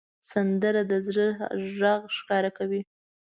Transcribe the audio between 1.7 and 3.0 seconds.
غږ ښکاره کوي